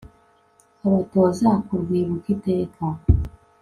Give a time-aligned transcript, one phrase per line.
[0.85, 2.83] abatoza kurwibuka iteka